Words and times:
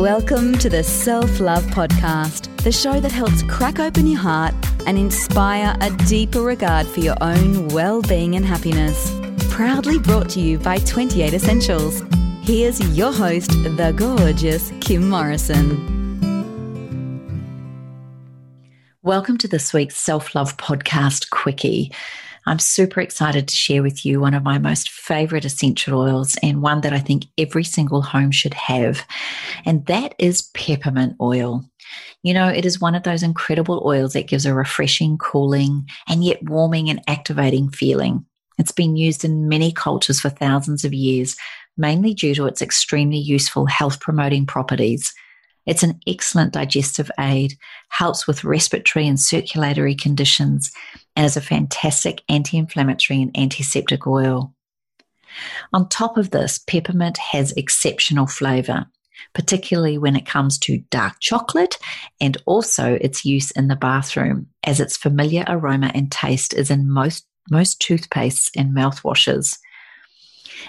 Welcome 0.00 0.56
to 0.60 0.70
the 0.70 0.82
Self 0.82 1.40
Love 1.40 1.62
Podcast, 1.64 2.56
the 2.62 2.72
show 2.72 3.00
that 3.00 3.12
helps 3.12 3.42
crack 3.42 3.78
open 3.78 4.06
your 4.06 4.18
heart 4.18 4.54
and 4.86 4.96
inspire 4.96 5.76
a 5.82 5.90
deeper 6.06 6.40
regard 6.40 6.86
for 6.86 7.00
your 7.00 7.18
own 7.20 7.68
well 7.68 8.00
being 8.00 8.34
and 8.34 8.42
happiness. 8.42 9.14
Proudly 9.50 9.98
brought 9.98 10.30
to 10.30 10.40
you 10.40 10.58
by 10.58 10.78
28 10.78 11.34
Essentials. 11.34 12.02
Here's 12.40 12.80
your 12.96 13.12
host, 13.12 13.50
the 13.50 13.92
gorgeous 13.94 14.72
Kim 14.80 15.06
Morrison. 15.10 15.68
Welcome 19.02 19.36
to 19.36 19.48
this 19.48 19.74
week's 19.74 19.98
Self 19.98 20.34
Love 20.34 20.56
Podcast 20.56 21.28
Quickie. 21.28 21.92
I'm 22.50 22.58
super 22.58 23.00
excited 23.00 23.46
to 23.46 23.54
share 23.54 23.80
with 23.80 24.04
you 24.04 24.18
one 24.18 24.34
of 24.34 24.42
my 24.42 24.58
most 24.58 24.90
favorite 24.90 25.44
essential 25.44 26.00
oils 26.00 26.36
and 26.42 26.62
one 26.62 26.80
that 26.80 26.92
I 26.92 26.98
think 26.98 27.26
every 27.38 27.62
single 27.62 28.02
home 28.02 28.32
should 28.32 28.54
have. 28.54 29.06
And 29.64 29.86
that 29.86 30.16
is 30.18 30.50
peppermint 30.52 31.14
oil. 31.20 31.64
You 32.24 32.34
know, 32.34 32.48
it 32.48 32.66
is 32.66 32.80
one 32.80 32.96
of 32.96 33.04
those 33.04 33.22
incredible 33.22 33.84
oils 33.86 34.14
that 34.14 34.26
gives 34.26 34.46
a 34.46 34.52
refreshing, 34.52 35.16
cooling, 35.16 35.88
and 36.08 36.24
yet 36.24 36.42
warming 36.42 36.90
and 36.90 37.00
activating 37.06 37.70
feeling. 37.70 38.26
It's 38.58 38.72
been 38.72 38.96
used 38.96 39.24
in 39.24 39.48
many 39.48 39.70
cultures 39.70 40.18
for 40.18 40.28
thousands 40.28 40.84
of 40.84 40.92
years, 40.92 41.36
mainly 41.76 42.14
due 42.14 42.34
to 42.34 42.46
its 42.46 42.60
extremely 42.60 43.18
useful 43.18 43.66
health 43.66 44.00
promoting 44.00 44.44
properties. 44.44 45.14
It's 45.70 45.84
an 45.84 46.00
excellent 46.04 46.52
digestive 46.52 47.12
aid, 47.20 47.54
helps 47.90 48.26
with 48.26 48.42
respiratory 48.42 49.06
and 49.06 49.20
circulatory 49.20 49.94
conditions, 49.94 50.72
and 51.14 51.24
is 51.24 51.36
a 51.36 51.40
fantastic 51.40 52.22
anti 52.28 52.58
inflammatory 52.58 53.22
and 53.22 53.30
antiseptic 53.38 54.04
oil. 54.04 54.52
On 55.72 55.88
top 55.88 56.16
of 56.16 56.32
this, 56.32 56.58
peppermint 56.58 57.18
has 57.18 57.52
exceptional 57.52 58.26
flavor, 58.26 58.86
particularly 59.32 59.96
when 59.96 60.16
it 60.16 60.26
comes 60.26 60.58
to 60.58 60.82
dark 60.90 61.20
chocolate 61.20 61.78
and 62.20 62.36
also 62.46 62.98
its 63.00 63.24
use 63.24 63.52
in 63.52 63.68
the 63.68 63.76
bathroom, 63.76 64.48
as 64.64 64.80
its 64.80 64.96
familiar 64.96 65.44
aroma 65.46 65.92
and 65.94 66.10
taste 66.10 66.52
is 66.52 66.72
in 66.72 66.90
most, 66.90 67.24
most 67.48 67.80
toothpastes 67.80 68.50
and 68.56 68.74
mouthwashes. 68.74 69.56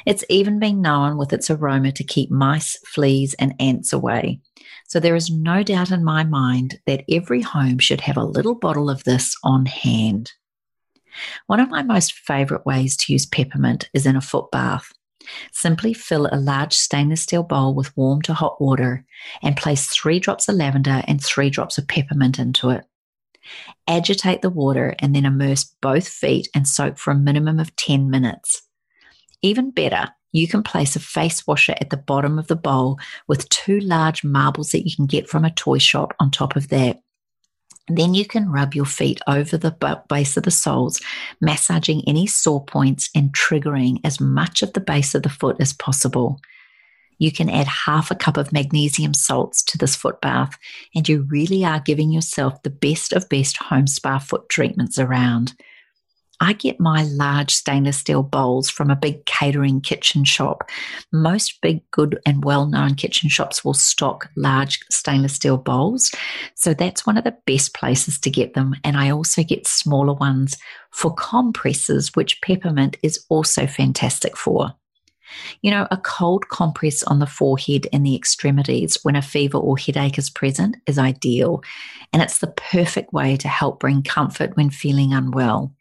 It's 0.06 0.24
even 0.30 0.60
been 0.60 0.82
known 0.82 1.18
with 1.18 1.34
its 1.34 1.50
aroma 1.50 1.92
to 1.94 2.04
keep 2.04 2.32
mice, 2.32 2.78
fleas, 2.86 3.34
and 3.36 3.54
ants 3.60 3.94
away. 3.94 4.40
So 4.88 5.00
there 5.00 5.16
is 5.16 5.30
no 5.30 5.64
doubt 5.64 5.92
in 5.92 6.04
my 6.04 6.24
mind 6.24 6.80
that 6.86 7.06
every 7.10 7.42
home 7.42 7.80
should 7.80 8.02
have 8.02 8.18
a 8.18 8.24
little 8.24 8.56
bottle 8.56 8.90
of 8.90 9.04
this 9.04 9.36
on 9.44 9.66
hand. 9.66 10.32
One 11.48 11.60
of 11.60 11.70
my 11.70 11.84
most 11.84 12.14
favorite 12.14 12.66
ways 12.66 12.96
to 12.98 13.14
use 13.14 13.26
peppermint 13.26 13.90
is 13.94 14.06
in 14.06 14.16
a 14.16 14.22
foot 14.22 14.52
bath. 14.52 14.92
Simply 15.52 15.94
fill 15.94 16.28
a 16.32 16.40
large 16.40 16.74
stainless 16.74 17.22
steel 17.22 17.44
bowl 17.44 17.74
with 17.74 17.96
warm 17.96 18.22
to 18.24 18.34
hot 18.34 18.60
water 18.62 19.06
and 19.42 19.56
place 19.56 19.88
three 19.88 20.20
drops 20.20 20.50
of 20.50 20.56
lavender 20.56 21.04
and 21.08 21.24
three 21.24 21.50
drops 21.50 21.78
of 21.78 21.88
peppermint 21.88 22.40
into 22.40 22.70
it. 22.70 22.86
Agitate 23.88 24.42
the 24.42 24.50
water 24.50 24.96
and 25.00 25.16
then 25.16 25.26
immerse 25.26 25.64
both 25.82 26.08
feet 26.08 26.48
and 26.54 26.68
soak 26.68 26.98
for 26.98 27.12
a 27.12 27.16
minimum 27.16 27.60
of 27.60 27.76
10 27.76 28.10
minutes. 28.10 28.64
Even 29.42 29.72
better, 29.72 30.10
you 30.32 30.48
can 30.48 30.64
place 30.64 30.96
a 30.96 31.00
face 31.00 31.46
washer 31.46 31.76
at 31.82 31.90
the 31.90 31.98
bottom 31.98 32.40
of 32.40 32.48
the 32.48 32.56
bowl 32.56 33.00
with 33.28 33.50
two 33.50 33.80
large 33.80 34.24
marbles 34.24 34.72
that 34.72 34.88
you 34.88 34.96
can 34.96 35.06
get 35.06 35.28
from 35.28 35.44
a 35.44 35.52
toy 35.52 35.78
shop 35.78 36.14
on 36.20 36.32
top 36.32 36.56
of 36.56 36.70
that. 36.70 37.02
Then 37.88 38.14
you 38.14 38.26
can 38.26 38.52
rub 38.52 38.74
your 38.74 38.86
feet 38.86 39.20
over 39.28 39.58
the 39.58 39.76
base 40.08 40.38
of 40.38 40.44
the 40.44 40.52
soles, 40.52 41.02
massaging 41.42 42.04
any 42.08 42.28
sore 42.28 42.64
points 42.64 43.10
and 43.16 43.34
triggering 43.34 44.00
as 44.04 44.22
much 44.22 44.62
of 44.62 44.74
the 44.74 44.80
base 44.80 45.16
of 45.16 45.24
the 45.24 45.30
foot 45.30 45.58
as 45.60 45.74
possible. 45.74 46.40
You 47.18 47.32
can 47.32 47.50
add 47.50 47.68
half 47.68 48.10
a 48.10 48.16
cup 48.16 48.38
of 48.38 48.54
magnesium 48.54 49.14
salts 49.14 49.62
to 49.64 49.78
this 49.78 49.96
foot 49.96 50.22
bath, 50.22 50.58
and 50.96 51.08
you 51.08 51.28
really 51.30 51.66
are 51.66 51.80
giving 51.80 52.12
yourself 52.12 52.64
the 52.64 52.70
best 52.70 53.14
of 53.14 53.30
best 53.30 53.58
home 53.58 53.88
spa 53.88 54.20
foot 54.20 54.48
treatments 54.48 54.98
around. 54.98 55.54
I 56.42 56.54
get 56.54 56.80
my 56.80 57.04
large 57.04 57.52
stainless 57.52 58.00
steel 58.00 58.24
bowls 58.24 58.68
from 58.68 58.90
a 58.90 58.96
big 58.96 59.24
catering 59.26 59.80
kitchen 59.80 60.24
shop. 60.24 60.68
Most 61.14 61.62
big, 61.62 61.84
good, 61.92 62.20
and 62.26 62.44
well 62.44 62.66
known 62.66 62.96
kitchen 62.96 63.30
shops 63.30 63.64
will 63.64 63.76
stock 63.76 64.28
large 64.36 64.80
stainless 64.90 65.36
steel 65.36 65.58
bowls. 65.58 66.12
So 66.56 66.74
that's 66.74 67.06
one 67.06 67.16
of 67.16 67.24
the 67.24 67.38
best 67.46 67.76
places 67.76 68.20
to 68.22 68.32
get 68.32 68.56
them. 68.56 68.76
And 68.84 68.98
I 68.98 69.12
also 69.12 69.44
get 69.44 69.68
smaller 69.68 70.14
ones 70.14 70.58
for 70.90 71.14
compresses, 71.14 72.16
which 72.16 72.42
peppermint 72.42 72.98
is 73.04 73.24
also 73.30 73.68
fantastic 73.68 74.36
for. 74.36 74.74
You 75.62 75.70
know, 75.70 75.88
a 75.92 75.98
cold 75.98 76.50
compress 76.50 77.04
on 77.04 77.20
the 77.20 77.28
forehead 77.28 77.88
and 77.94 78.04
the 78.04 78.16
extremities 78.16 78.98
when 79.04 79.16
a 79.16 79.22
fever 79.22 79.60
or 79.60 79.78
headache 79.78 80.18
is 80.18 80.32
present 80.32 80.78
is 80.88 80.98
ideal, 80.98 81.62
and 82.12 82.24
it's 82.24 82.40
the 82.40 82.48
perfect 82.48 83.14
way 83.14 83.38
to 83.38 83.48
help 83.48 83.80
bring 83.80 84.02
comfort 84.02 84.58
when 84.58 84.72
feeling 84.72 85.14
unwell. 85.14 85.72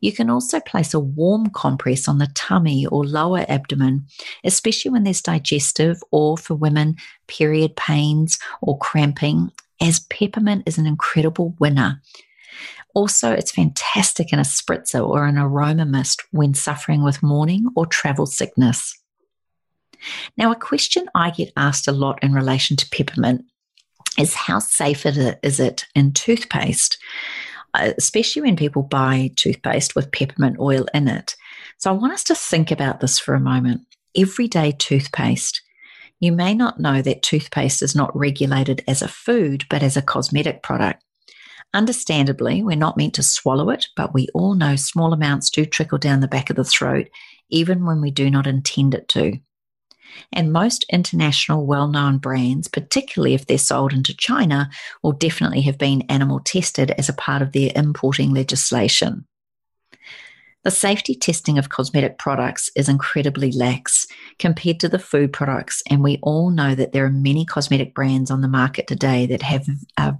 You 0.00 0.12
can 0.12 0.30
also 0.30 0.60
place 0.60 0.94
a 0.94 1.00
warm 1.00 1.50
compress 1.50 2.08
on 2.08 2.18
the 2.18 2.28
tummy 2.34 2.86
or 2.86 3.04
lower 3.04 3.44
abdomen, 3.48 4.06
especially 4.44 4.90
when 4.90 5.04
there's 5.04 5.22
digestive 5.22 6.02
or 6.10 6.36
for 6.36 6.54
women, 6.54 6.96
period 7.26 7.76
pains 7.76 8.38
or 8.62 8.78
cramping, 8.78 9.50
as 9.80 10.00
peppermint 10.00 10.62
is 10.66 10.78
an 10.78 10.86
incredible 10.86 11.54
winner. 11.58 12.00
Also, 12.94 13.30
it's 13.30 13.50
fantastic 13.50 14.32
in 14.32 14.38
a 14.38 14.42
spritzer 14.42 15.06
or 15.06 15.26
an 15.26 15.36
aroma 15.36 15.84
mist 15.84 16.22
when 16.30 16.54
suffering 16.54 17.02
with 17.02 17.22
morning 17.22 17.66
or 17.76 17.84
travel 17.84 18.24
sickness. 18.24 18.98
Now, 20.36 20.50
a 20.50 20.56
question 20.56 21.06
I 21.14 21.30
get 21.30 21.52
asked 21.56 21.88
a 21.88 21.92
lot 21.92 22.22
in 22.22 22.32
relation 22.32 22.76
to 22.76 22.88
peppermint 22.88 23.44
is 24.18 24.34
how 24.34 24.60
safe 24.60 25.04
is 25.04 25.60
it 25.60 25.84
in 25.94 26.12
toothpaste? 26.12 26.98
Uh, 27.76 27.92
especially 27.98 28.40
when 28.40 28.56
people 28.56 28.82
buy 28.82 29.30
toothpaste 29.36 29.94
with 29.94 30.10
peppermint 30.10 30.58
oil 30.58 30.86
in 30.94 31.08
it. 31.08 31.36
So 31.76 31.90
I 31.90 31.94
want 31.94 32.14
us 32.14 32.24
to 32.24 32.34
think 32.34 32.70
about 32.70 33.00
this 33.00 33.18
for 33.18 33.34
a 33.34 33.40
moment. 33.40 33.82
Everyday 34.16 34.72
toothpaste. 34.72 35.60
You 36.18 36.32
may 36.32 36.54
not 36.54 36.80
know 36.80 37.02
that 37.02 37.22
toothpaste 37.22 37.82
is 37.82 37.94
not 37.94 38.16
regulated 38.16 38.82
as 38.88 39.02
a 39.02 39.08
food, 39.08 39.66
but 39.68 39.82
as 39.82 39.94
a 39.94 40.02
cosmetic 40.02 40.62
product. 40.62 41.04
Understandably, 41.74 42.62
we're 42.62 42.76
not 42.76 42.96
meant 42.96 43.12
to 43.14 43.22
swallow 43.22 43.68
it, 43.68 43.88
but 43.94 44.14
we 44.14 44.28
all 44.32 44.54
know 44.54 44.76
small 44.76 45.12
amounts 45.12 45.50
do 45.50 45.66
trickle 45.66 45.98
down 45.98 46.20
the 46.20 46.28
back 46.28 46.48
of 46.48 46.56
the 46.56 46.64
throat, 46.64 47.08
even 47.50 47.84
when 47.84 48.00
we 48.00 48.10
do 48.10 48.30
not 48.30 48.46
intend 48.46 48.94
it 48.94 49.06
to. 49.08 49.38
And 50.32 50.52
most 50.52 50.84
international 50.90 51.66
well 51.66 51.88
known 51.88 52.18
brands, 52.18 52.68
particularly 52.68 53.34
if 53.34 53.46
they're 53.46 53.58
sold 53.58 53.92
into 53.92 54.16
China, 54.16 54.70
will 55.02 55.12
definitely 55.12 55.62
have 55.62 55.78
been 55.78 56.02
animal 56.02 56.40
tested 56.40 56.90
as 56.92 57.08
a 57.08 57.14
part 57.14 57.42
of 57.42 57.52
their 57.52 57.70
importing 57.74 58.32
legislation. 58.34 59.26
The 60.66 60.72
safety 60.72 61.14
testing 61.14 61.58
of 61.58 61.68
cosmetic 61.68 62.18
products 62.18 62.72
is 62.74 62.88
incredibly 62.88 63.52
lax 63.52 64.04
compared 64.40 64.80
to 64.80 64.88
the 64.88 64.98
food 64.98 65.32
products, 65.32 65.80
and 65.88 66.02
we 66.02 66.18
all 66.22 66.50
know 66.50 66.74
that 66.74 66.90
there 66.90 67.04
are 67.04 67.10
many 67.10 67.44
cosmetic 67.44 67.94
brands 67.94 68.32
on 68.32 68.40
the 68.40 68.48
market 68.48 68.88
today 68.88 69.26
that 69.26 69.42
have 69.42 69.64
a, 69.96 70.12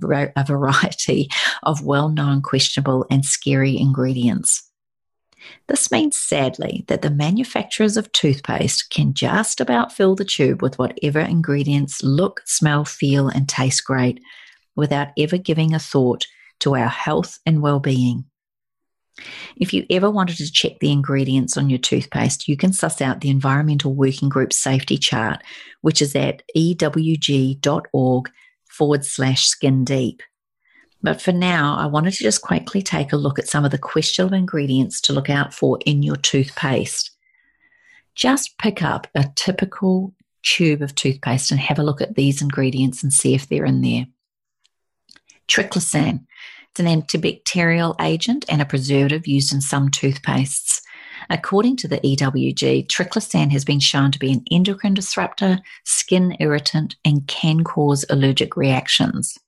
variety 0.46 1.28
of 1.64 1.84
well 1.84 2.08
known 2.08 2.42
questionable 2.42 3.06
and 3.10 3.24
scary 3.24 3.76
ingredients. 3.76 4.65
This 5.68 5.90
means, 5.90 6.18
sadly, 6.18 6.84
that 6.88 7.02
the 7.02 7.10
manufacturers 7.10 7.96
of 7.96 8.10
toothpaste 8.12 8.90
can 8.90 9.14
just 9.14 9.60
about 9.60 9.92
fill 9.92 10.14
the 10.14 10.24
tube 10.24 10.62
with 10.62 10.78
whatever 10.78 11.20
ingredients 11.20 12.02
look, 12.02 12.42
smell, 12.46 12.84
feel, 12.84 13.28
and 13.28 13.48
taste 13.48 13.84
great 13.84 14.20
without 14.74 15.08
ever 15.18 15.38
giving 15.38 15.74
a 15.74 15.78
thought 15.78 16.26
to 16.60 16.76
our 16.76 16.88
health 16.88 17.38
and 17.44 17.62
well 17.62 17.80
being. 17.80 18.24
If 19.56 19.72
you 19.72 19.86
ever 19.88 20.10
wanted 20.10 20.36
to 20.38 20.52
check 20.52 20.78
the 20.80 20.92
ingredients 20.92 21.56
on 21.56 21.70
your 21.70 21.78
toothpaste, 21.78 22.48
you 22.48 22.56
can 22.56 22.72
suss 22.72 23.00
out 23.00 23.20
the 23.20 23.30
Environmental 23.30 23.94
Working 23.94 24.28
Group 24.28 24.52
Safety 24.52 24.98
Chart, 24.98 25.42
which 25.80 26.02
is 26.02 26.14
at 26.14 26.42
ewg.org 26.56 28.30
forward 28.68 29.04
slash 29.06 29.46
skin 29.46 29.84
deep. 29.84 30.22
But 31.06 31.22
for 31.22 31.30
now, 31.30 31.76
I 31.76 31.86
wanted 31.86 32.14
to 32.14 32.24
just 32.24 32.42
quickly 32.42 32.82
take 32.82 33.12
a 33.12 33.16
look 33.16 33.38
at 33.38 33.46
some 33.46 33.64
of 33.64 33.70
the 33.70 33.78
questionable 33.78 34.34
ingredients 34.34 35.00
to 35.02 35.12
look 35.12 35.30
out 35.30 35.54
for 35.54 35.78
in 35.86 36.02
your 36.02 36.16
toothpaste. 36.16 37.12
Just 38.16 38.58
pick 38.58 38.82
up 38.82 39.06
a 39.14 39.30
typical 39.36 40.12
tube 40.42 40.82
of 40.82 40.96
toothpaste 40.96 41.52
and 41.52 41.60
have 41.60 41.78
a 41.78 41.84
look 41.84 42.00
at 42.00 42.16
these 42.16 42.42
ingredients 42.42 43.04
and 43.04 43.12
see 43.12 43.36
if 43.36 43.48
they're 43.48 43.64
in 43.64 43.82
there. 43.82 44.06
Triclosan. 45.46 46.26
It's 46.72 46.80
an 46.80 46.86
antibacterial 46.86 47.94
agent 48.00 48.44
and 48.48 48.60
a 48.60 48.66
preservative 48.66 49.28
used 49.28 49.54
in 49.54 49.60
some 49.60 49.90
toothpastes. 49.90 50.80
According 51.30 51.76
to 51.76 51.88
the 51.88 52.00
EWG, 52.00 52.88
triclosan 52.88 53.52
has 53.52 53.64
been 53.64 53.78
shown 53.78 54.10
to 54.10 54.18
be 54.18 54.32
an 54.32 54.42
endocrine 54.50 54.94
disruptor, 54.94 55.60
skin 55.84 56.36
irritant, 56.40 56.96
and 57.04 57.28
can 57.28 57.62
cause 57.62 58.04
allergic 58.10 58.56
reactions. 58.56 59.38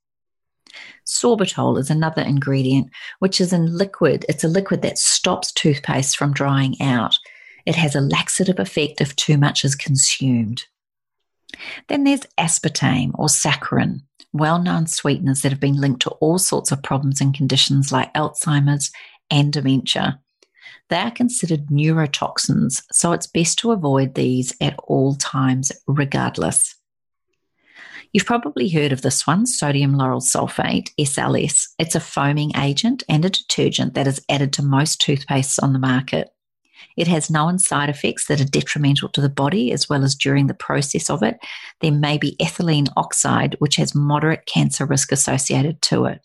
Sorbitol 1.08 1.78
is 1.78 1.90
another 1.90 2.22
ingredient, 2.22 2.90
which 3.18 3.40
is 3.40 3.52
in 3.52 3.76
liquid. 3.76 4.26
It's 4.28 4.44
a 4.44 4.48
liquid 4.48 4.82
that 4.82 4.98
stops 4.98 5.50
toothpaste 5.52 6.16
from 6.16 6.34
drying 6.34 6.80
out. 6.82 7.18
It 7.64 7.74
has 7.76 7.94
a 7.94 8.00
laxative 8.00 8.58
effect 8.58 9.00
if 9.00 9.16
too 9.16 9.38
much 9.38 9.64
is 9.64 9.74
consumed. 9.74 10.64
Then 11.88 12.04
there's 12.04 12.26
aspartame 12.38 13.12
or 13.14 13.26
saccharin, 13.28 14.02
well 14.34 14.60
known 14.60 14.86
sweeteners 14.86 15.40
that 15.40 15.50
have 15.50 15.60
been 15.60 15.80
linked 15.80 16.02
to 16.02 16.10
all 16.10 16.38
sorts 16.38 16.72
of 16.72 16.82
problems 16.82 17.22
and 17.22 17.34
conditions 17.34 17.90
like 17.90 18.12
Alzheimer's 18.12 18.92
and 19.30 19.50
dementia. 19.50 20.20
They 20.90 20.96
are 20.96 21.10
considered 21.10 21.68
neurotoxins, 21.68 22.82
so 22.92 23.12
it's 23.12 23.26
best 23.26 23.58
to 23.60 23.72
avoid 23.72 24.14
these 24.14 24.54
at 24.60 24.78
all 24.84 25.14
times, 25.14 25.72
regardless. 25.86 26.77
You've 28.12 28.26
probably 28.26 28.68
heard 28.68 28.92
of 28.92 29.02
this 29.02 29.26
one, 29.26 29.46
sodium 29.46 29.94
lauryl 29.94 30.22
sulfate, 30.22 30.90
SLS. 30.98 31.68
It's 31.78 31.94
a 31.94 32.00
foaming 32.00 32.52
agent 32.56 33.02
and 33.08 33.24
a 33.24 33.30
detergent 33.30 33.94
that 33.94 34.06
is 34.06 34.24
added 34.28 34.52
to 34.54 34.62
most 34.62 35.00
toothpastes 35.00 35.62
on 35.62 35.72
the 35.72 35.78
market. 35.78 36.30
It 36.96 37.06
has 37.08 37.30
known 37.30 37.58
side 37.58 37.90
effects 37.90 38.26
that 38.26 38.40
are 38.40 38.44
detrimental 38.44 39.08
to 39.10 39.20
the 39.20 39.28
body 39.28 39.72
as 39.72 39.88
well 39.88 40.04
as 40.04 40.14
during 40.14 40.46
the 40.46 40.54
process 40.54 41.10
of 41.10 41.22
it. 41.22 41.38
There 41.80 41.92
may 41.92 42.18
be 42.18 42.36
ethylene 42.40 42.88
oxide, 42.96 43.56
which 43.58 43.76
has 43.76 43.94
moderate 43.94 44.46
cancer 44.46 44.86
risk 44.86 45.12
associated 45.12 45.82
to 45.82 46.06
it. 46.06 46.20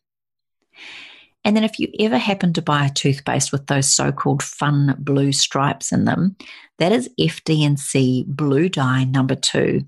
And 1.45 1.55
then 1.55 1.63
if 1.63 1.77
you 1.77 1.89
ever 1.99 2.17
happen 2.17 2.53
to 2.53 2.61
buy 2.61 2.85
a 2.85 2.93
toothpaste 2.93 3.51
with 3.51 3.67
those 3.67 3.91
so-called 3.91 4.41
fun 4.41 4.95
blue 4.97 5.33
stripes 5.33 5.91
in 5.91 6.05
them, 6.05 6.37
that 6.79 6.93
is 6.93 7.09
FD&C 7.19 8.25
blue 8.27 8.69
dye 8.69 9.03
number 9.03 9.35
two. 9.35 9.85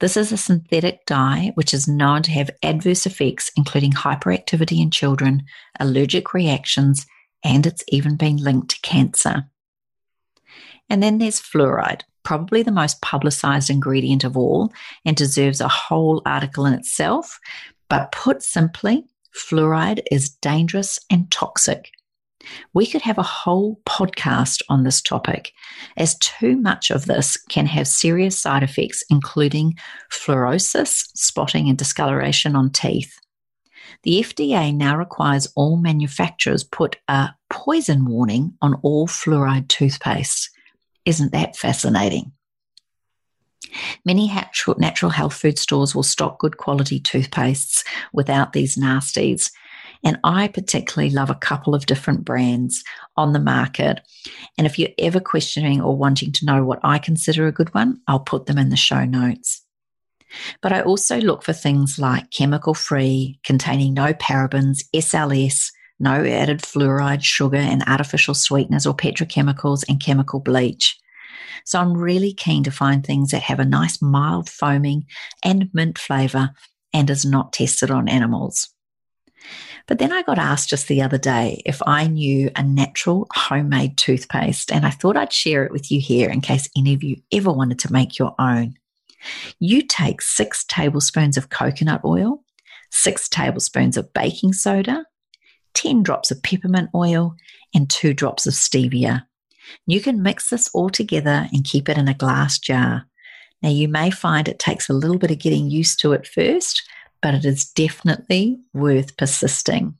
This 0.00 0.16
is 0.16 0.32
a 0.32 0.36
synthetic 0.36 1.06
dye 1.06 1.52
which 1.54 1.74
is 1.74 1.88
known 1.88 2.22
to 2.22 2.30
have 2.32 2.50
adverse 2.62 3.06
effects, 3.06 3.50
including 3.56 3.92
hyperactivity 3.92 4.80
in 4.80 4.90
children, 4.90 5.44
allergic 5.80 6.34
reactions, 6.34 7.06
and 7.44 7.66
it's 7.66 7.84
even 7.88 8.16
been 8.16 8.36
linked 8.36 8.70
to 8.70 8.80
cancer. 8.82 9.44
And 10.88 11.02
then 11.02 11.18
there's 11.18 11.40
fluoride, 11.40 12.02
probably 12.22 12.62
the 12.62 12.72
most 12.72 13.00
publicized 13.00 13.70
ingredient 13.70 14.24
of 14.24 14.36
all 14.36 14.72
and 15.04 15.16
deserves 15.16 15.60
a 15.60 15.68
whole 15.68 16.22
article 16.26 16.66
in 16.66 16.74
itself. 16.74 17.38
But 17.88 18.12
put 18.12 18.42
simply, 18.42 19.04
fluoride 19.34 20.02
is 20.10 20.30
dangerous 20.30 20.98
and 21.10 21.30
toxic. 21.30 21.90
We 22.72 22.86
could 22.86 23.02
have 23.02 23.18
a 23.18 23.22
whole 23.22 23.80
podcast 23.86 24.62
on 24.68 24.84
this 24.84 25.00
topic, 25.00 25.52
as 25.96 26.16
too 26.18 26.56
much 26.56 26.90
of 26.90 27.06
this 27.06 27.36
can 27.36 27.66
have 27.66 27.88
serious 27.88 28.38
side 28.38 28.62
effects, 28.62 29.02
including 29.10 29.74
fluorosis, 30.12 31.08
spotting, 31.14 31.68
and 31.68 31.78
discoloration 31.78 32.56
on 32.56 32.70
teeth. 32.70 33.18
The 34.02 34.20
FDA 34.20 34.74
now 34.74 34.96
requires 34.96 35.50
all 35.54 35.76
manufacturers 35.76 36.64
put 36.64 36.96
a 37.08 37.30
poison 37.48 38.06
warning 38.06 38.54
on 38.60 38.74
all 38.82 39.06
fluoride 39.06 39.68
toothpaste. 39.68 40.50
Isn't 41.04 41.32
that 41.32 41.56
fascinating? 41.56 42.32
Many 44.04 44.26
natural 44.28 45.10
health 45.10 45.34
food 45.34 45.58
stores 45.58 45.94
will 45.94 46.02
stock 46.02 46.38
good 46.38 46.58
quality 46.58 47.00
toothpastes 47.00 47.84
without 48.12 48.52
these 48.52 48.76
nasties. 48.76 49.50
And 50.04 50.18
I 50.22 50.48
particularly 50.48 51.10
love 51.10 51.30
a 51.30 51.34
couple 51.34 51.74
of 51.74 51.86
different 51.86 52.24
brands 52.24 52.84
on 53.16 53.32
the 53.32 53.40
market. 53.40 54.00
And 54.58 54.66
if 54.66 54.78
you're 54.78 54.90
ever 54.98 55.18
questioning 55.18 55.80
or 55.80 55.96
wanting 55.96 56.30
to 56.32 56.44
know 56.44 56.62
what 56.62 56.80
I 56.82 56.98
consider 56.98 57.46
a 57.46 57.52
good 57.52 57.72
one, 57.74 58.00
I'll 58.06 58.20
put 58.20 58.46
them 58.46 58.58
in 58.58 58.68
the 58.68 58.76
show 58.76 59.04
notes. 59.04 59.62
But 60.60 60.72
I 60.72 60.82
also 60.82 61.20
look 61.20 61.42
for 61.42 61.52
things 61.52 61.98
like 61.98 62.30
chemical 62.30 62.74
free, 62.74 63.38
containing 63.44 63.94
no 63.94 64.12
parabens, 64.14 64.84
SLS, 64.94 65.70
no 66.00 66.24
added 66.24 66.60
fluoride, 66.60 67.22
sugar, 67.22 67.56
and 67.56 67.82
artificial 67.86 68.34
sweeteners 68.34 68.86
or 68.86 68.94
petrochemicals 68.94 69.84
and 69.88 70.02
chemical 70.02 70.40
bleach. 70.40 70.98
So 71.64 71.80
I'm 71.80 71.96
really 71.96 72.32
keen 72.32 72.62
to 72.64 72.70
find 72.70 73.04
things 73.04 73.30
that 73.30 73.42
have 73.42 73.60
a 73.60 73.64
nice 73.64 74.02
mild 74.02 74.50
foaming 74.50 75.06
and 75.42 75.70
mint 75.72 75.98
flavor 75.98 76.50
and 76.92 77.08
is 77.08 77.24
not 77.24 77.52
tested 77.52 77.90
on 77.90 78.08
animals. 78.08 78.73
But 79.86 79.98
then 79.98 80.12
I 80.12 80.22
got 80.22 80.38
asked 80.38 80.70
just 80.70 80.88
the 80.88 81.02
other 81.02 81.18
day 81.18 81.62
if 81.66 81.82
I 81.86 82.06
knew 82.06 82.50
a 82.56 82.62
natural 82.62 83.26
homemade 83.34 83.98
toothpaste, 83.98 84.72
and 84.72 84.86
I 84.86 84.90
thought 84.90 85.16
I'd 85.16 85.32
share 85.32 85.64
it 85.64 85.72
with 85.72 85.90
you 85.90 86.00
here 86.00 86.30
in 86.30 86.40
case 86.40 86.68
any 86.76 86.94
of 86.94 87.02
you 87.02 87.16
ever 87.32 87.52
wanted 87.52 87.78
to 87.80 87.92
make 87.92 88.18
your 88.18 88.34
own. 88.38 88.74
You 89.58 89.82
take 89.82 90.22
six 90.22 90.64
tablespoons 90.64 91.36
of 91.36 91.50
coconut 91.50 92.02
oil, 92.04 92.44
six 92.90 93.28
tablespoons 93.28 93.96
of 93.96 94.12
baking 94.12 94.54
soda, 94.54 95.04
10 95.74 96.02
drops 96.02 96.30
of 96.30 96.42
peppermint 96.42 96.90
oil, 96.94 97.34
and 97.74 97.90
two 97.90 98.14
drops 98.14 98.46
of 98.46 98.54
stevia. 98.54 99.26
You 99.86 100.00
can 100.00 100.22
mix 100.22 100.50
this 100.50 100.70
all 100.72 100.90
together 100.90 101.48
and 101.52 101.64
keep 101.64 101.88
it 101.88 101.98
in 101.98 102.08
a 102.08 102.14
glass 102.14 102.58
jar. 102.58 103.06
Now, 103.62 103.70
you 103.70 103.88
may 103.88 104.10
find 104.10 104.46
it 104.46 104.58
takes 104.58 104.88
a 104.88 104.94
little 104.94 105.18
bit 105.18 105.30
of 105.30 105.38
getting 105.38 105.70
used 105.70 105.98
to 106.00 106.12
it 106.12 106.26
first, 106.26 106.82
but 107.24 107.32
it 107.32 107.46
is 107.46 107.64
definitely 107.64 108.60
worth 108.74 109.16
persisting. 109.16 109.96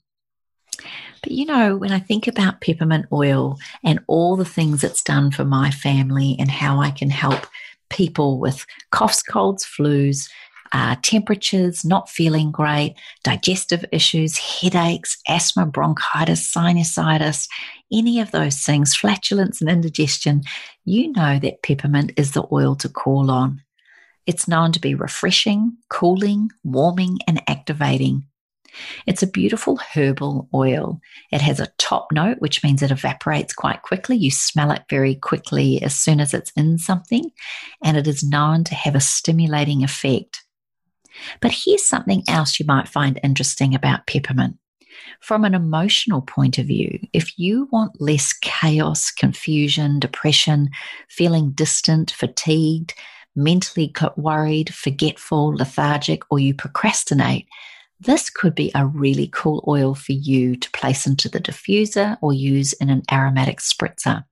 But 1.23 1.32
you 1.32 1.47
know, 1.47 1.75
when 1.75 1.91
I 1.91 1.99
think 1.99 2.26
about 2.26 2.61
peppermint 2.61 3.06
oil 3.11 3.59
and 3.82 3.99
all 4.09 4.37
the 4.37 4.44
things 4.44 4.85
it's 4.85 5.03
done 5.03 5.31
for 5.31 5.47
my 5.47 5.71
family 5.71 6.37
and 6.38 6.50
how 6.50 6.82
I 6.82 6.91
can 6.91 7.09
help 7.09 7.47
people 7.88 8.38
with 8.38 8.67
coughs, 8.91 9.23
colds, 9.23 9.65
flus, 9.65 10.29
uh, 10.73 10.97
temperatures, 11.00 11.82
not 11.82 12.11
feeling 12.11 12.50
great, 12.50 12.94
digestive 13.23 13.87
issues, 13.91 14.37
headaches, 14.37 15.17
asthma, 15.26 15.65
bronchitis, 15.65 16.53
sinusitis, 16.53 17.49
any 17.91 18.21
of 18.21 18.32
those 18.32 18.61
things, 18.61 18.94
flatulence 18.94 19.62
and 19.62 19.71
indigestion, 19.71 20.43
you 20.85 21.11
know 21.12 21.38
that 21.38 21.62
peppermint 21.62 22.12
is 22.19 22.32
the 22.32 22.47
oil 22.53 22.76
to 22.76 22.88
call 22.91 23.31
on. 23.31 23.63
It's 24.26 24.49
known 24.49 24.73
to 24.73 24.81
be 24.81 24.94
refreshing, 24.94 25.76
cooling, 25.88 26.50
warming, 26.62 27.19
and 27.26 27.43
activating. 27.49 28.26
It's 29.06 29.23
a 29.23 29.29
beautiful 29.29 29.79
herbal 29.94 30.49
oil. 30.53 31.00
It 31.31 31.41
has 31.41 31.61
a 31.61 31.73
top 31.79 32.09
note, 32.12 32.38
which 32.41 32.65
means 32.65 32.82
it 32.82 32.91
evaporates 32.91 33.55
quite 33.55 33.82
quickly. 33.82 34.17
You 34.17 34.31
smell 34.31 34.71
it 34.71 34.82
very 34.91 35.15
quickly 35.15 35.82
as 35.82 35.94
soon 35.94 36.21
as 36.21 36.35
it's 36.35 36.53
in 36.56 36.79
something, 36.79 37.31
and 37.82 37.97
it 37.97 38.09
is 38.09 38.25
known 38.25 38.65
to 38.65 38.75
have 38.75 38.94
a 38.94 39.00
stimulating 39.00 39.85
effect. 39.85 40.43
But 41.41 41.53
here's 41.53 41.87
something 41.87 42.25
else 42.29 42.59
you 42.59 42.67
might 42.67 42.88
find 42.88 43.21
interesting 43.23 43.75
about 43.75 44.06
peppermint. 44.06 44.56
From 45.21 45.44
an 45.44 45.55
emotional 45.55 46.23
point 46.23 46.59
of 46.59 46.67
view, 46.67 46.99
if 47.12 47.38
you 47.38 47.69
want 47.73 48.00
less 48.00 48.32
chaos, 48.32 49.11
confusion, 49.11 49.99
depression, 49.99 50.71
feeling 51.09 51.50
distant, 51.53 52.11
fatigued, 52.11 52.94
mentally 53.36 53.92
worried, 54.16 54.75
forgetful, 54.75 55.54
lethargic, 55.56 56.22
or 56.31 56.38
you 56.38 56.54
procrastinate, 56.54 57.46
this 58.00 58.28
could 58.30 58.54
be 58.54 58.70
a 58.75 58.87
really 58.87 59.28
cool 59.32 59.64
oil 59.66 59.94
for 59.94 60.12
you 60.12 60.56
to 60.56 60.70
place 60.73 61.06
into 61.06 61.28
the 61.28 61.40
diffuser 61.40 62.18
or 62.20 62.32
use 62.32 62.73
in 62.75 62.90
an 62.90 63.02
aromatic 63.11 63.61
spritzer. 63.61 64.25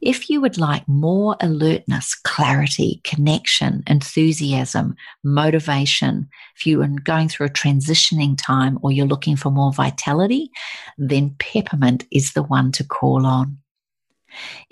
If 0.00 0.28
you 0.28 0.40
would 0.40 0.58
like 0.58 0.86
more 0.86 1.36
alertness, 1.40 2.14
clarity, 2.14 3.00
connection, 3.04 3.82
enthusiasm, 3.86 4.96
motivation, 5.24 6.28
if 6.56 6.66
you 6.66 6.82
are 6.82 6.88
going 6.88 7.28
through 7.28 7.46
a 7.46 7.50
transitioning 7.50 8.36
time 8.36 8.78
or 8.82 8.92
you're 8.92 9.06
looking 9.06 9.36
for 9.36 9.50
more 9.50 9.72
vitality, 9.72 10.50
then 10.98 11.36
peppermint 11.38 12.04
is 12.10 12.32
the 12.32 12.42
one 12.42 12.72
to 12.72 12.84
call 12.84 13.24
on. 13.24 13.58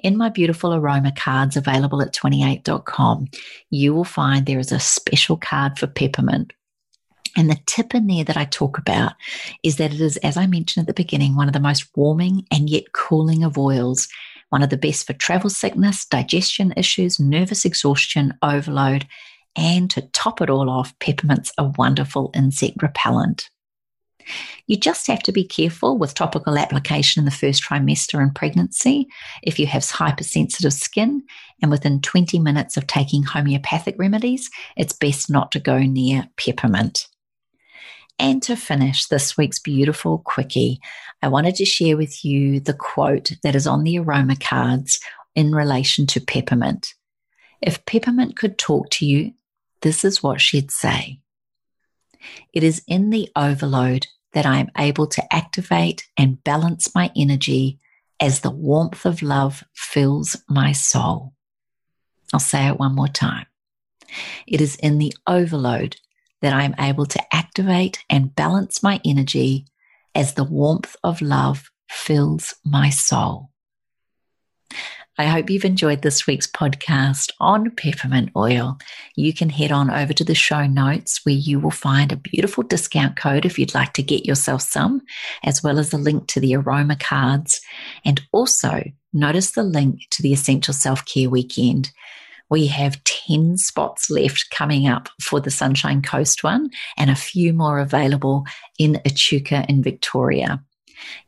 In 0.03 0.17
my 0.17 0.29
beautiful 0.29 0.75
aroma 0.75 1.13
cards 1.13 1.57
available 1.57 2.03
at 2.03 2.15
28.com, 2.15 3.29
you 3.71 3.95
will 3.95 4.05
find 4.05 4.45
there 4.45 4.59
is 4.59 4.73
a 4.73 4.81
special 4.81 5.37
card 5.37 5.79
for 5.79 5.87
peppermint. 5.87 6.53
And 7.37 7.51
the 7.51 7.59
tip 7.67 7.95
in 7.95 8.07
there 8.07 8.25
that 8.25 8.37
I 8.37 8.45
talk 8.45 8.79
about 8.79 9.13
is 9.63 9.77
that 9.77 9.93
it 9.93 10.01
is, 10.01 10.17
as 10.19 10.37
I 10.37 10.47
mentioned 10.47 10.85
at 10.85 10.87
the 10.87 11.03
beginning, 11.03 11.35
one 11.35 11.49
of 11.49 11.53
the 11.53 11.61
most 11.61 11.89
warming 11.97 12.47
and 12.51 12.71
yet 12.71 12.93
cooling 12.93 13.43
of 13.43 13.59
oils 13.59 14.09
one 14.55 14.63
of 14.63 14.71
the 14.71 14.77
best 14.77 15.05
for 15.05 15.15
travel 15.15 15.51
sickness, 15.51 16.05
digestion 16.05 16.73
issues, 16.77 17.19
nervous 17.19 17.65
exhaustion, 17.65 18.33
overload, 18.41 19.05
and 19.57 19.91
to 19.91 20.03
top 20.13 20.41
it 20.41 20.49
all 20.49 20.71
off, 20.71 20.97
peppermint's 21.01 21.53
a 21.59 21.65
wonderful 21.65 22.31
insect 22.35 22.81
repellent. 22.81 23.51
You 24.67 24.77
just 24.77 25.07
have 25.07 25.23
to 25.25 25.33
be 25.33 25.45
careful 25.45 25.99
with 25.99 26.15
topical 26.15 26.59
application 26.59 27.21
in 27.21 27.25
the 27.25 27.31
first 27.31 27.63
trimester 27.63 28.23
in 28.23 28.33
pregnancy 28.33 29.07
if 29.43 29.59
you 29.59 29.67
have 29.67 29.89
hypersensitive 29.89 30.73
skin, 30.73 31.23
and 31.63 31.71
within 31.71 32.01
20 32.01 32.39
minutes 32.39 32.77
of 32.77 32.87
taking 32.87 33.23
homeopathic 33.23 33.97
remedies, 33.99 34.51
it's 34.77 34.93
best 34.93 35.31
not 35.31 35.53
to 35.53 35.61
go 35.61 35.79
near 35.79 36.29
peppermint. 36.37 37.07
And 38.19 38.43
to 38.45 38.57
finish 38.57 39.07
this 39.07 39.37
week's 39.37 39.59
beautiful 39.59 40.19
quickie, 40.19 40.81
I 41.21 41.29
wanted 41.29 41.57
to 41.57 41.65
share 41.65 41.97
with 41.97 42.25
you 42.25 42.61
the 42.61 42.75
quote 42.75 43.33
that 43.43 43.57
is 43.57 43.67
on 43.67 43.83
the 43.83 43.99
aroma 43.99 44.37
cards 44.37 45.01
in 45.35 45.53
relation 45.53 46.07
to 46.09 46.21
peppermint. 46.21 46.95
If 47.61 47.85
peppermint 47.87 48.37
could 48.37 48.59
talk 48.59 48.91
to 48.91 49.07
you, 49.07 49.33
this 49.83 50.05
is 50.05 50.23
what 50.23 50.41
she'd 50.41 50.71
say. 50.71 51.21
It 52.53 52.63
is 52.63 52.83
in 52.87 53.11
the 53.11 53.29
overload 53.37 54.07
that 54.33 54.47
I 54.47 54.59
am 54.59 54.71
able 54.77 55.07
to 55.07 55.35
activate 55.35 56.09
and 56.17 56.43
balance 56.43 56.95
my 56.95 57.11
energy 57.17 57.79
as 58.21 58.41
the 58.41 58.51
warmth 58.51 59.05
of 59.07 59.23
love 59.23 59.65
fills 59.75 60.37
my 60.49 60.73
soul. 60.73 61.35
I'll 62.33 62.41
say 62.41 62.67
it 62.67 62.79
one 62.79 62.95
more 62.95 63.09
time. 63.09 63.47
It 64.47 64.61
is 64.61 64.77
in 64.77 64.99
the 64.99 65.15
overload 65.27 65.97
that 66.43 66.53
I 66.53 66.65
am 66.65 66.75
able 66.79 67.07
to 67.07 67.35
activate 67.35 68.05
and 68.11 68.35
balance 68.35 68.83
my 68.83 69.01
energy 69.05 69.67
as 70.15 70.35
the 70.35 70.45
warmth 70.45 70.97
of 71.03 71.23
love 71.23 71.71
fills 71.89 72.55
my 72.65 72.91
soul. 72.91 73.51
I 75.17 75.27
hope 75.27 75.49
you've 75.49 75.65
enjoyed 75.65 76.03
this 76.03 76.27
week's 76.27 76.49
podcast 76.49 77.31
on 77.39 77.71
peppermint 77.71 78.31
oil. 78.35 78.79
You 79.15 79.33
can 79.33 79.49
head 79.49 79.71
on 79.71 79.89
over 79.89 80.13
to 80.13 80.25
the 80.25 80.35
show 80.35 80.67
notes 80.67 81.21
where 81.23 81.37
you 81.37 81.61
will 81.61 81.71
find 81.71 82.11
a 82.11 82.17
beautiful 82.17 82.65
discount 82.65 83.15
code 83.15 83.47
if 83.47 83.57
you'd 83.57 83.77
like 83.77 83.93
to 83.93 84.03
get 84.03 84.27
yourself 84.27 84.63
some, 84.63 85.03
as 85.45 85.63
well 85.63 85.79
as 85.79 85.93
a 85.93 85.99
link 85.99 86.27
to 86.29 86.41
the 86.41 86.57
aroma 86.57 86.97
cards. 86.97 87.61
And 88.05 88.23
also 88.33 88.83
notice 89.13 89.53
the 89.53 89.63
link 89.63 90.01
to 90.11 90.23
the 90.23 90.33
Essential 90.33 90.75
Self 90.75 91.05
Care 91.05 91.31
Weekend. 91.31 91.93
We 92.51 92.67
have 92.67 93.03
10 93.05 93.57
spots 93.59 94.11
left 94.11 94.51
coming 94.51 94.89
up 94.89 95.09
for 95.23 95.39
the 95.39 95.51
Sunshine 95.51 96.03
Coast 96.03 96.43
one 96.43 96.71
and 96.97 97.09
a 97.09 97.15
few 97.15 97.53
more 97.53 97.79
available 97.79 98.47
in 98.81 99.01
Echuca 99.05 99.65
in 99.69 99.81
Victoria. 99.81 100.61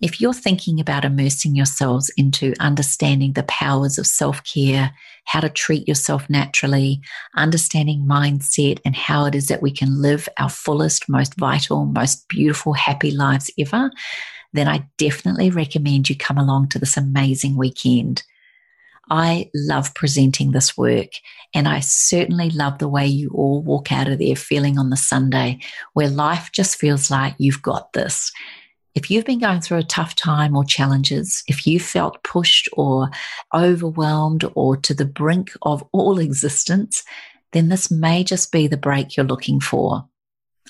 If 0.00 0.20
you're 0.20 0.32
thinking 0.32 0.80
about 0.80 1.04
immersing 1.04 1.54
yourselves 1.54 2.10
into 2.16 2.54
understanding 2.60 3.32
the 3.32 3.44
powers 3.44 3.98
of 3.98 4.06
self 4.06 4.42
care, 4.44 4.94
how 5.24 5.40
to 5.40 5.48
treat 5.48 5.86
yourself 5.88 6.28
naturally, 6.30 7.00
understanding 7.36 8.06
mindset, 8.08 8.80
and 8.84 8.94
how 8.94 9.26
it 9.26 9.34
is 9.34 9.48
that 9.48 9.62
we 9.62 9.70
can 9.70 10.00
live 10.00 10.28
our 10.38 10.48
fullest, 10.48 11.08
most 11.08 11.34
vital, 11.34 11.84
most 11.84 12.28
beautiful, 12.28 12.72
happy 12.72 13.10
lives 13.10 13.50
ever, 13.58 13.90
then 14.52 14.68
I 14.68 14.86
definitely 14.98 15.50
recommend 15.50 16.08
you 16.08 16.16
come 16.16 16.38
along 16.38 16.68
to 16.70 16.78
this 16.78 16.96
amazing 16.96 17.56
weekend. 17.56 18.22
I 19.08 19.50
love 19.54 19.94
presenting 19.94 20.50
this 20.50 20.76
work, 20.76 21.10
and 21.54 21.68
I 21.68 21.80
certainly 21.80 22.50
love 22.50 22.78
the 22.78 22.88
way 22.88 23.06
you 23.06 23.30
all 23.32 23.62
walk 23.62 23.92
out 23.92 24.08
of 24.08 24.18
there 24.18 24.34
feeling 24.34 24.78
on 24.78 24.90
the 24.90 24.96
Sunday 24.96 25.60
where 25.92 26.08
life 26.08 26.50
just 26.52 26.76
feels 26.76 27.10
like 27.10 27.34
you've 27.38 27.62
got 27.62 27.92
this. 27.92 28.32
If 28.96 29.10
you've 29.10 29.26
been 29.26 29.40
going 29.40 29.60
through 29.60 29.78
a 29.78 29.84
tough 29.84 30.14
time 30.14 30.56
or 30.56 30.64
challenges, 30.64 31.44
if 31.46 31.66
you 31.66 31.78
felt 31.78 32.22
pushed 32.24 32.66
or 32.72 33.10
overwhelmed 33.54 34.50
or 34.54 34.78
to 34.78 34.94
the 34.94 35.04
brink 35.04 35.52
of 35.60 35.84
all 35.92 36.18
existence, 36.18 37.04
then 37.52 37.68
this 37.68 37.90
may 37.90 38.24
just 38.24 38.50
be 38.50 38.66
the 38.66 38.78
break 38.78 39.14
you're 39.14 39.26
looking 39.26 39.60
for. 39.60 40.08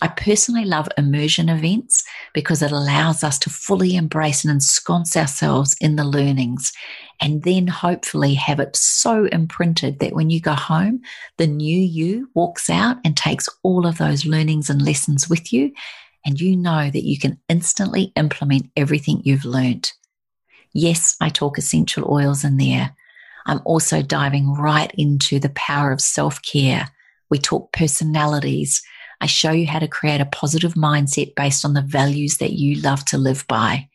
I 0.02 0.08
personally 0.08 0.64
love 0.64 0.88
immersion 0.98 1.48
events 1.48 2.04
because 2.34 2.62
it 2.62 2.72
allows 2.72 3.22
us 3.22 3.38
to 3.38 3.48
fully 3.48 3.94
embrace 3.94 4.44
and 4.44 4.50
ensconce 4.50 5.16
ourselves 5.16 5.76
in 5.80 5.94
the 5.94 6.04
learnings 6.04 6.72
and 7.20 7.44
then 7.44 7.68
hopefully 7.68 8.34
have 8.34 8.60
it 8.60 8.76
so 8.76 9.26
imprinted 9.26 10.00
that 10.00 10.12
when 10.12 10.30
you 10.30 10.40
go 10.40 10.52
home, 10.52 11.00
the 11.38 11.46
new 11.46 11.78
you 11.78 12.28
walks 12.34 12.68
out 12.68 12.98
and 13.04 13.16
takes 13.16 13.48
all 13.62 13.86
of 13.86 13.98
those 13.98 14.26
learnings 14.26 14.68
and 14.68 14.82
lessons 14.82 15.30
with 15.30 15.52
you 15.52 15.72
and 16.26 16.40
you 16.40 16.56
know 16.56 16.90
that 16.90 17.04
you 17.04 17.18
can 17.18 17.38
instantly 17.48 18.12
implement 18.16 18.68
everything 18.76 19.22
you've 19.24 19.44
learned. 19.44 19.92
Yes, 20.74 21.16
I 21.20 21.28
talk 21.28 21.56
essential 21.56 22.12
oils 22.12 22.44
in 22.44 22.56
there. 22.56 22.94
I'm 23.46 23.62
also 23.64 24.02
diving 24.02 24.52
right 24.52 24.92
into 24.98 25.38
the 25.38 25.50
power 25.50 25.92
of 25.92 26.00
self 26.00 26.42
care. 26.42 26.88
We 27.30 27.38
talk 27.38 27.72
personalities. 27.72 28.82
I 29.20 29.26
show 29.26 29.52
you 29.52 29.66
how 29.66 29.78
to 29.78 29.88
create 29.88 30.20
a 30.20 30.26
positive 30.26 30.74
mindset 30.74 31.34
based 31.36 31.64
on 31.64 31.74
the 31.74 31.82
values 31.82 32.38
that 32.38 32.52
you 32.52 32.80
love 32.82 33.04
to 33.06 33.18
live 33.18 33.46
by. 33.46 33.88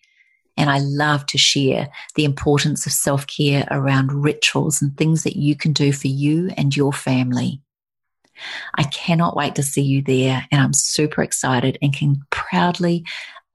And 0.57 0.69
I 0.69 0.79
love 0.79 1.25
to 1.27 1.37
share 1.37 1.89
the 2.15 2.23
importance 2.23 2.85
of 2.85 2.93
self 2.93 3.27
care 3.27 3.67
around 3.69 4.23
rituals 4.23 4.81
and 4.81 4.95
things 4.95 5.23
that 5.23 5.35
you 5.35 5.55
can 5.55 5.73
do 5.73 5.91
for 5.91 6.07
you 6.07 6.49
and 6.57 6.75
your 6.75 6.93
family. 6.93 7.61
I 8.75 8.83
cannot 8.83 9.35
wait 9.35 9.55
to 9.55 9.63
see 9.63 9.81
you 9.81 10.01
there. 10.01 10.45
And 10.51 10.61
I'm 10.61 10.73
super 10.73 11.21
excited 11.21 11.77
and 11.81 11.93
can 11.93 12.21
proudly, 12.29 13.03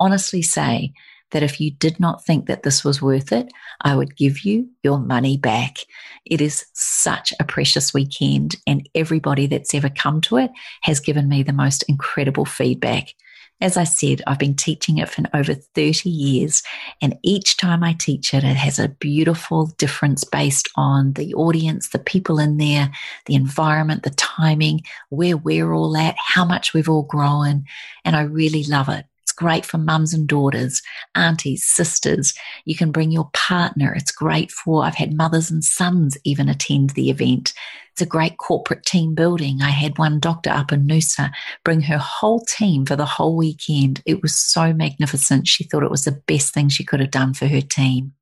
honestly 0.01 0.43
say 0.43 0.93
that 1.33 1.43
if 1.43 1.61
you 1.61 1.73
did 1.73 1.99
not 1.99 2.25
think 2.25 2.47
that 2.47 2.63
this 2.63 2.85
was 2.85 3.03
worth 3.03 3.33
it, 3.33 3.53
I 3.81 3.97
would 3.97 4.17
give 4.17 4.45
you 4.45 4.69
your 4.83 4.99
money 4.99 5.37
back. 5.37 5.79
It 6.25 6.41
is 6.41 6.67
such 6.73 7.33
a 7.41 7.45
precious 7.45 7.93
weekend, 7.93 8.57
and 8.67 8.89
everybody 8.95 9.47
that's 9.47 9.75
ever 9.75 9.89
come 9.89 10.21
to 10.23 10.37
it 10.37 10.51
has 10.83 11.01
given 11.01 11.29
me 11.29 11.43
the 11.43 11.53
most 11.53 11.83
incredible 11.89 12.45
feedback. 12.45 13.13
As 13.61 13.79
I 13.79 13.85
said, 13.85 14.21
I've 14.27 14.39
been 14.39 14.55
teaching 14.55 14.99
it 14.99 15.09
for 15.09 15.23
over 15.33 15.55
30 15.55 16.11
years, 16.11 16.63
and 17.01 17.17
each 17.23 17.57
time 17.57 17.83
I 17.83 17.95
teach 17.95 18.35
it, 18.35 18.45
it 18.45 18.57
has 18.57 18.79
a 18.79 18.89
beautiful 18.89 19.67
difference 19.79 20.25
based 20.25 20.69
on 20.77 21.15
the 21.15 21.33
audience, 21.35 21.89
the 21.89 21.99
people 21.99 22.39
in 22.39 22.59
there, 22.59 22.91
the 23.25 23.35
environment, 23.35 24.03
the 24.03 24.11
timing, 24.11 24.83
where 25.09 25.39
we're 25.39 25.73
all 25.73 25.97
at, 25.97 26.17
how 26.19 26.45
much 26.45 26.75
we've 26.75 26.89
all 26.89 27.05
grown, 27.05 27.65
and 28.05 28.15
I 28.15 28.23
really 28.23 28.65
love 28.65 28.91
it 28.91 29.07
great 29.37 29.65
for 29.65 29.79
mums 29.79 30.13
and 30.13 30.27
daughters, 30.27 30.83
aunties, 31.15 31.65
sisters. 31.65 32.35
You 32.65 32.75
can 32.75 32.91
bring 32.91 33.11
your 33.11 33.31
partner. 33.33 33.95
It's 33.95 34.11
great 34.11 34.51
for, 34.51 34.85
I've 34.85 34.95
had 34.95 35.15
mothers 35.15 35.51
and 35.51 35.63
sons 35.63 36.17
even 36.25 36.49
attend 36.49 36.91
the 36.91 37.11
event. 37.11 37.53
It's 37.93 38.03
a 38.03 38.07
great 38.07 38.37
corporate 38.39 38.85
team 38.85 39.15
building. 39.15 39.63
I 39.63 39.71
had 39.71 39.97
one 39.99 40.21
doctor 40.21 40.51
up 40.51 40.73
in 40.73 40.87
Noosa 40.87 41.31
bring 41.65 41.83
her 41.83 41.99
whole 41.99 42.41
team 42.41 42.85
for 42.85 42.97
the 42.97 43.07
whole 43.07 43.37
weekend. 43.37 44.03
It 44.05 44.21
was 44.21 44.35
so 44.37 44.73
magnificent. 44.73 45.49
She 45.49 45.65
thought 45.65 45.83
it 45.83 45.91
was 45.91 46.05
the 46.05 46.21
best 46.27 46.53
thing 46.53 46.69
she 46.69 46.85
could 46.85 47.01
have 47.01 47.11
done 47.11 47.33
for 47.33 47.47
her 47.47 47.63
team. 47.63 48.13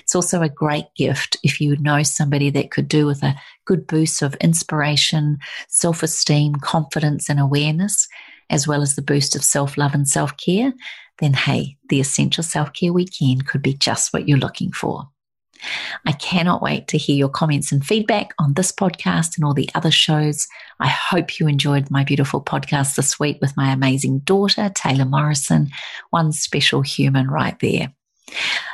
It's 0.00 0.14
also 0.14 0.42
a 0.42 0.48
great 0.48 0.86
gift 0.96 1.36
if 1.42 1.60
you 1.60 1.76
know 1.76 2.02
somebody 2.02 2.50
that 2.50 2.70
could 2.70 2.88
do 2.88 3.06
with 3.06 3.22
a 3.22 3.36
good 3.64 3.86
boost 3.86 4.22
of 4.22 4.34
inspiration, 4.36 5.38
self 5.68 6.02
esteem, 6.02 6.54
confidence, 6.56 7.28
and 7.28 7.40
awareness 7.40 8.08
as 8.50 8.66
well 8.66 8.82
as 8.82 8.94
the 8.94 9.02
boost 9.02 9.36
of 9.36 9.44
self 9.44 9.76
love 9.76 9.94
and 9.94 10.08
self 10.08 10.36
care, 10.36 10.72
then 11.18 11.34
hey, 11.34 11.76
the 11.88 12.00
Essential 12.00 12.42
Self 12.42 12.72
Care 12.72 12.92
Weekend 12.92 13.46
could 13.46 13.62
be 13.62 13.74
just 13.74 14.12
what 14.12 14.28
you're 14.28 14.38
looking 14.38 14.72
for. 14.72 15.08
I 16.04 16.12
cannot 16.12 16.62
wait 16.62 16.88
to 16.88 16.98
hear 16.98 17.16
your 17.16 17.28
comments 17.28 17.72
and 17.72 17.84
feedback 17.84 18.34
on 18.38 18.54
this 18.54 18.72
podcast 18.72 19.36
and 19.36 19.44
all 19.44 19.54
the 19.54 19.70
other 19.74 19.90
shows. 19.90 20.46
I 20.80 20.88
hope 20.88 21.38
you 21.38 21.48
enjoyed 21.48 21.90
my 21.90 22.04
beautiful 22.04 22.42
podcast 22.42 22.96
this 22.96 23.18
week 23.18 23.38
with 23.40 23.56
my 23.56 23.72
amazing 23.72 24.20
daughter, 24.20 24.70
Taylor 24.74 25.04
Morrison, 25.04 25.70
one 26.10 26.32
special 26.32 26.82
human 26.82 27.28
right 27.28 27.58
there. 27.60 27.92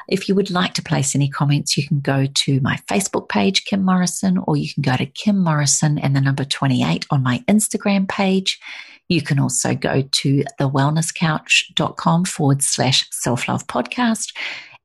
If 0.08 0.28
you 0.28 0.34
would 0.34 0.50
like 0.50 0.74
to 0.74 0.82
place 0.82 1.14
any 1.14 1.28
comments, 1.28 1.76
you 1.76 1.86
can 1.86 2.00
go 2.00 2.26
to 2.26 2.60
my 2.60 2.78
Facebook 2.88 3.28
page, 3.28 3.64
Kim 3.64 3.84
Morrison, 3.84 4.38
or 4.46 4.56
you 4.56 4.72
can 4.72 4.82
go 4.82 4.96
to 4.96 5.06
Kim 5.06 5.38
Morrison 5.38 5.98
and 5.98 6.16
the 6.16 6.20
number 6.20 6.44
28 6.44 7.06
on 7.10 7.22
my 7.22 7.44
Instagram 7.48 8.08
page. 8.08 8.58
You 9.10 9.20
can 9.20 9.40
also 9.40 9.74
go 9.74 10.02
to 10.02 10.44
thewellnesscouch.com 10.58 12.24
forward 12.26 12.62
slash 12.62 13.06
self 13.10 13.48
love 13.48 13.66
podcast. 13.66 14.32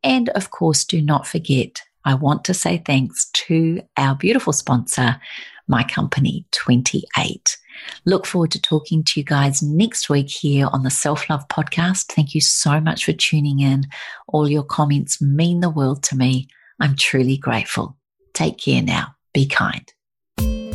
And 0.03 0.29
of 0.29 0.50
course, 0.50 0.84
do 0.84 1.00
not 1.01 1.27
forget, 1.27 1.82
I 2.03 2.15
want 2.15 2.44
to 2.46 2.53
say 2.53 2.82
thanks 2.84 3.29
to 3.34 3.82
our 3.98 4.15
beautiful 4.15 4.51
sponsor, 4.51 5.22
my 5.67 5.84
company 5.84 6.46
28. 6.51 7.58
Look 8.05 8.25
forward 8.25 8.51
to 8.51 8.62
talking 8.62 9.03
to 9.03 9.20
you 9.20 9.24
guys 9.24 9.62
next 9.62 10.10
week 10.10 10.29
here 10.32 10.70
on 10.74 10.82
the 10.82 10.89
Self 10.89 11.29
Love 11.29 11.48
Podcast. 11.48 12.12
Thank 12.12 12.34
you 12.34 12.41
so 12.41 12.79
much 12.79 13.05
for 13.05 13.13
tuning 13.13 13.60
in. 13.60 13.86
All 14.27 14.50
your 14.50 14.63
comments 14.63 15.22
mean 15.22 15.60
the 15.60 15.70
world 15.70 16.01
to 16.03 16.17
me. 16.17 16.48
I'm 16.79 16.96
truly 16.96 17.38
grateful. 17.38 17.96
Take 18.34 18.58
care 18.58 18.82
now. 18.82 19.15
Be 19.34 19.46
kind. 19.46 19.91